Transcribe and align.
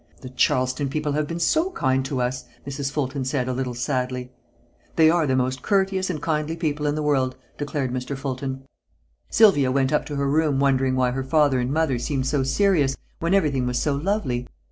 "The 0.21 0.29
Charleston 0.31 0.89
people 0.89 1.11
have 1.11 1.27
been 1.27 1.39
so 1.39 1.69
kind 1.69 2.03
to 2.05 2.21
us," 2.21 2.45
Mrs. 2.65 2.91
Fulton 2.91 3.23
said, 3.23 3.47
a 3.47 3.53
little 3.53 3.75
sadly. 3.75 4.31
"They 4.95 5.11
are 5.11 5.27
the 5.27 5.35
most 5.35 5.61
courteous 5.61 6.09
and 6.09 6.19
kindly 6.19 6.55
people 6.57 6.87
in 6.87 6.95
the 6.95 7.03
world," 7.03 7.35
declared 7.59 7.91
Mr. 7.93 8.17
Fulton. 8.17 8.63
Sylvia 9.29 9.71
went 9.71 9.93
up 9.93 10.07
to 10.07 10.15
her 10.15 10.27
room 10.27 10.59
wondering 10.59 10.95
why 10.95 11.11
her 11.11 11.21
mother 11.21 11.59
and 11.59 11.71
father 11.77 11.99
seemed 11.99 12.25
so 12.25 12.41
serious, 12.41 12.97
when 13.19 13.35
everything 13.35 13.67
was 13.67 13.79
so 13.79 13.95
lovely. 13.95 14.47